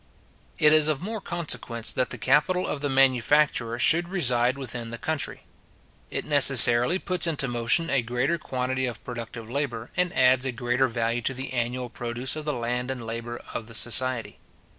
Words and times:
It 0.57 0.73
is 0.73 0.87
of 0.87 0.99
more 0.99 1.21
consequence 1.21 1.91
that 1.91 2.09
the 2.09 2.17
capital 2.17 2.65
of 2.65 2.81
the 2.81 2.89
manufacturer 2.89 3.77
should 3.77 4.09
reside 4.09 4.57
within 4.57 4.89
the 4.89 4.97
country. 4.97 5.41
It 6.09 6.25
necessarily 6.25 6.97
puts 6.97 7.27
into 7.27 7.47
motion 7.47 7.91
a 7.91 8.01
greater 8.01 8.39
quantity 8.39 8.87
of 8.87 9.03
productive 9.03 9.47
labour, 9.47 9.91
and 9.95 10.11
adds 10.13 10.43
a 10.47 10.51
greater 10.51 10.87
value 10.87 11.21
to 11.21 11.35
the 11.35 11.53
annual 11.53 11.91
produce 11.91 12.35
of 12.35 12.45
the 12.45 12.55
land 12.55 12.89
and 12.89 13.05
labour 13.05 13.41
of 13.53 13.67
the 13.67 13.75
society. 13.75 14.39